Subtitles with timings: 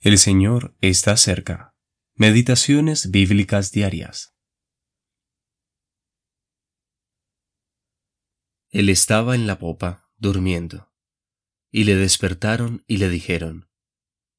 [0.00, 1.74] El Señor está cerca.
[2.14, 4.36] Meditaciones bíblicas diarias.
[8.68, 10.92] Él estaba en la popa, durmiendo,
[11.70, 13.70] y le despertaron y le dijeron,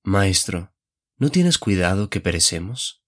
[0.04, 0.75] Maestro,
[1.18, 3.04] ¿no tienes cuidado que perecemos?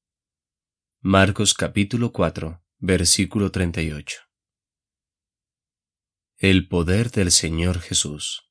[1.01, 4.21] Marcos capítulo 4, versículo 38.
[6.37, 8.48] El poder del Señor Jesús.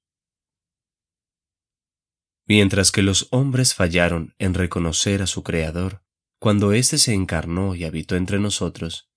[2.48, 6.02] Mientras que los hombres fallaron en reconocer a su Creador,
[6.40, 9.10] cuando éste se encarnó y habitó entre nosotros,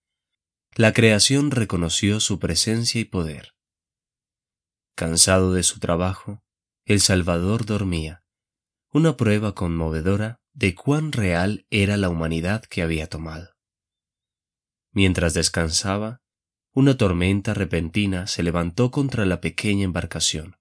[0.76, 3.54] la creación reconoció su presencia y poder.
[4.96, 6.44] Cansado de su trabajo,
[6.86, 8.26] el Salvador dormía,
[8.92, 13.56] una prueba conmovedora de cuán real era la humanidad que había tomado.
[14.92, 16.22] Mientras descansaba,
[16.74, 20.58] una tormenta repentina se levantó contra la pequeña embarcación,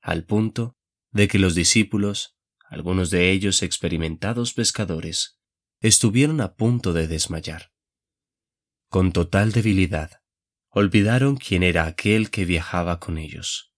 [0.00, 0.78] al punto
[1.12, 2.36] de que los discípulos,
[2.68, 5.40] algunos de ellos experimentados pescadores,
[5.80, 7.72] estuvieron a punto de desmayar.
[8.88, 10.22] Con total debilidad,
[10.68, 13.74] olvidaron quién era aquel que viajaba con ellos.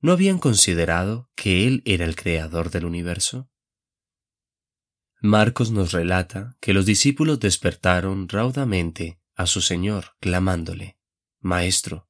[0.00, 3.48] ¿No habían considerado que Él era el creador del universo?
[5.20, 10.98] Marcos nos relata que los discípulos despertaron raudamente a su Señor, clamándole,
[11.38, 12.08] Maestro,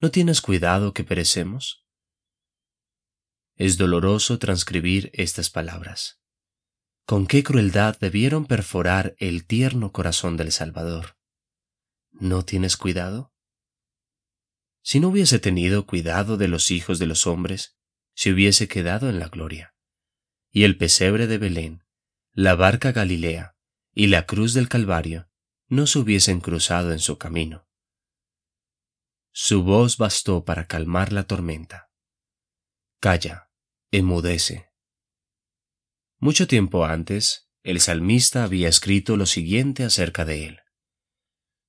[0.00, 1.86] ¿no tienes cuidado que perecemos?
[3.58, 6.20] Es doloroso transcribir estas palabras.
[7.04, 11.18] Con qué crueldad debieron perforar el tierno corazón del Salvador.
[12.12, 13.32] ¿No tienes cuidado?
[14.80, 17.76] Si no hubiese tenido cuidado de los hijos de los hombres,
[18.14, 19.74] se hubiese quedado en la gloria.
[20.52, 21.84] Y el pesebre de Belén,
[22.30, 23.56] la barca Galilea
[23.92, 25.28] y la cruz del Calvario
[25.66, 27.68] no se hubiesen cruzado en su camino.
[29.32, 31.90] Su voz bastó para calmar la tormenta.
[33.00, 33.47] Calla,
[33.90, 34.68] emudece.
[36.18, 40.60] Mucho tiempo antes, el salmista había escrito lo siguiente acerca de él.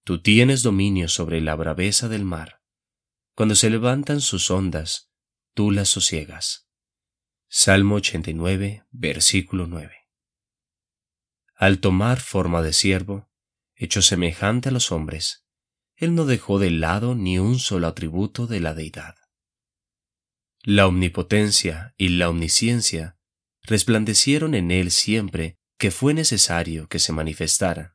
[0.03, 2.61] Tú tienes dominio sobre la braveza del mar.
[3.35, 5.11] Cuando se levantan sus ondas,
[5.53, 6.67] tú las sosiegas.
[7.47, 9.95] Salmo 89, versículo 9.
[11.55, 13.29] Al tomar forma de siervo,
[13.75, 15.45] hecho semejante a los hombres,
[15.95, 19.15] él no dejó de lado ni un solo atributo de la deidad.
[20.63, 23.17] La omnipotencia y la omnisciencia
[23.61, 27.93] resplandecieron en él siempre que fue necesario que se manifestaran.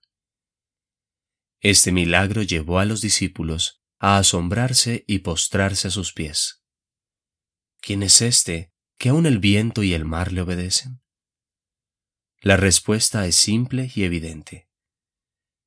[1.61, 6.65] Este milagro llevó a los discípulos a asombrarse y postrarse a sus pies.
[7.81, 11.03] ¿Quién es este que aun el viento y el mar le obedecen?
[12.41, 14.71] La respuesta es simple y evidente.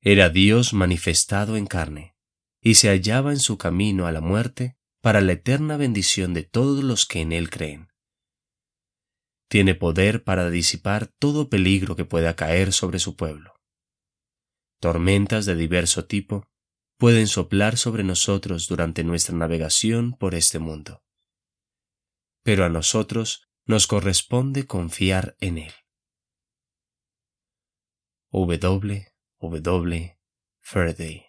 [0.01, 2.15] Era Dios manifestado en carne,
[2.61, 6.83] y se hallaba en su camino a la muerte para la eterna bendición de todos
[6.83, 7.89] los que en Él creen.
[9.49, 13.53] Tiene poder para disipar todo peligro que pueda caer sobre su pueblo.
[14.79, 16.47] Tormentas de diverso tipo
[16.97, 21.03] pueden soplar sobre nosotros durante nuestra navegación por este mundo.
[22.43, 25.73] Pero a nosotros nos corresponde confiar en Él.
[28.31, 29.07] W.
[29.39, 30.19] W.
[30.59, 31.26] Faraday